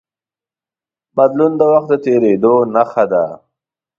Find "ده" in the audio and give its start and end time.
3.11-3.25